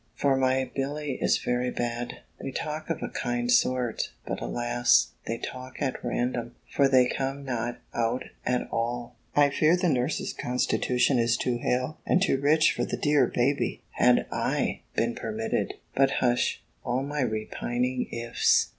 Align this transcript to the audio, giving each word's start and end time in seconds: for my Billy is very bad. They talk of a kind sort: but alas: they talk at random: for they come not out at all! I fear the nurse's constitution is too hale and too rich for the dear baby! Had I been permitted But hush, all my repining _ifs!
for 0.15 0.35
my 0.35 0.67
Billy 0.75 1.19
is 1.21 1.37
very 1.37 1.69
bad. 1.69 2.21
They 2.39 2.49
talk 2.49 2.89
of 2.89 3.03
a 3.03 3.09
kind 3.09 3.51
sort: 3.51 4.09
but 4.25 4.41
alas: 4.41 5.09
they 5.27 5.37
talk 5.37 5.79
at 5.79 6.03
random: 6.03 6.55
for 6.73 6.87
they 6.87 7.05
come 7.05 7.45
not 7.45 7.77
out 7.93 8.23
at 8.43 8.67
all! 8.71 9.15
I 9.35 9.51
fear 9.51 9.77
the 9.77 9.89
nurse's 9.89 10.33
constitution 10.33 11.19
is 11.19 11.37
too 11.37 11.59
hale 11.59 11.99
and 12.03 12.19
too 12.19 12.41
rich 12.41 12.71
for 12.73 12.83
the 12.83 12.97
dear 12.97 13.27
baby! 13.27 13.83
Had 13.91 14.25
I 14.31 14.81
been 14.95 15.13
permitted 15.13 15.75
But 15.93 16.13
hush, 16.13 16.63
all 16.83 17.03
my 17.03 17.21
repining 17.21 18.07
_ifs! 18.11 18.69